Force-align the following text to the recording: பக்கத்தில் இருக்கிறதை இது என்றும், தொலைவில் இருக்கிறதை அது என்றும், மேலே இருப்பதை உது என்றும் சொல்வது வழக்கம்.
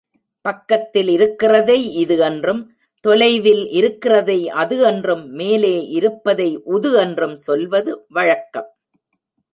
பக்கத்தில் 0.45 1.07
இருக்கிறதை 1.07 1.93
இது 1.93 2.17
என்றும், 2.17 2.61
தொலைவில் 3.05 3.69
இருக்கிறதை 3.69 4.49
அது 4.49 4.77
என்றும், 4.79 5.23
மேலே 5.31 5.85
இருப்பதை 5.89 6.49
உது 6.65 6.91
என்றும் 6.97 7.35
சொல்வது 7.35 8.05
வழக்கம். 8.09 8.69